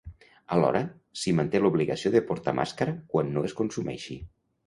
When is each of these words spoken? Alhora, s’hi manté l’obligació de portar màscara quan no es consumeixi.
Alhora, 0.53 0.79
s’hi 1.23 1.33
manté 1.39 1.61
l’obligació 1.65 2.11
de 2.17 2.23
portar 2.29 2.55
màscara 2.61 2.97
quan 3.13 3.31
no 3.35 3.47
es 3.51 3.57
consumeixi. 3.63 4.19